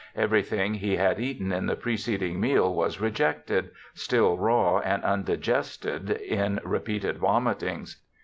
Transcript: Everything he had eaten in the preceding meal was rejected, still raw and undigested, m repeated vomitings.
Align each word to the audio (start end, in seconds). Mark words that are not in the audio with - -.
Everything 0.15 0.73
he 0.73 0.95
had 0.95 1.19
eaten 1.19 1.51
in 1.51 1.67
the 1.67 1.75
preceding 1.75 2.39
meal 2.39 2.73
was 2.73 2.99
rejected, 2.99 3.69
still 3.93 4.35
raw 4.35 4.79
and 4.79 5.03
undigested, 5.03 6.19
m 6.27 6.59
repeated 6.63 7.19
vomitings. 7.19 7.97